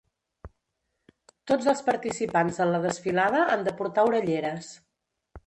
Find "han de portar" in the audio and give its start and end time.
3.59-4.09